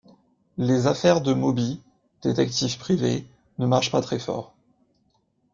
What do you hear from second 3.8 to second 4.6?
pas très fort.